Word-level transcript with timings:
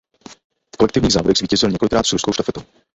V 0.75 0.77
kolektivních 0.77 1.13
závodech 1.13 1.37
zvítězil 1.37 1.69
několikrát 1.69 2.05
s 2.05 2.13
ruskou 2.13 2.33
štafetou. 2.33 2.61